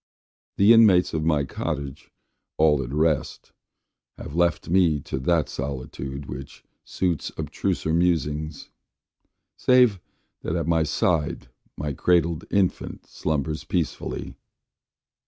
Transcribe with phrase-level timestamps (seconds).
[0.57, 2.09] The inmates of my cottage,
[2.57, 3.51] all at rest,
[4.17, 8.71] Have left me to that solitude, which suits Abstruser musings:
[9.55, 9.99] save
[10.41, 14.35] that at my side My cradled infant slumbers peacefully.